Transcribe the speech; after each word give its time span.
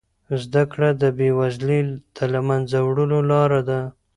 زده 0.43 0.63
کړه 0.71 0.89
د 1.01 1.03
بې 1.17 1.29
وزلۍ 1.39 1.79
د 2.15 2.17
له 2.33 2.39
منځه 2.49 2.77
وړلو 2.81 3.19
لاره 3.31 3.61
ده. 3.69 3.81